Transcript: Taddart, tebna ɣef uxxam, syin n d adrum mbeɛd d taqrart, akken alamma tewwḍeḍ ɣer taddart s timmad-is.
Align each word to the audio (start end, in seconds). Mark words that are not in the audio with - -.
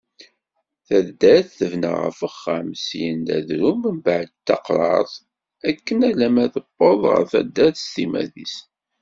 Taddart, 0.87 1.47
tebna 1.57 1.91
ɣef 2.03 2.19
uxxam, 2.27 2.67
syin 2.85 3.13
n 3.21 3.25
d 3.27 3.29
adrum 3.37 3.81
mbeɛd 3.97 4.29
d 4.31 4.35
taqrart, 4.47 5.13
akken 5.69 5.99
alamma 6.09 6.45
tewwḍeḍ 6.53 7.01
ɣer 7.11 7.23
taddart 7.31 7.77
s 7.79 7.85
timmad-is. 7.93 8.55